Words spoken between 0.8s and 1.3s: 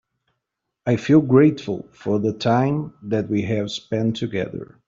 I feel